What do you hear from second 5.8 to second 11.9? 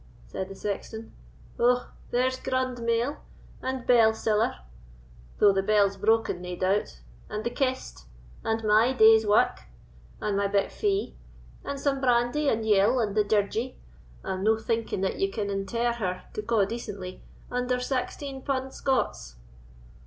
broken, nae doubt—and the kist—and my day's wark—and my bit fee—and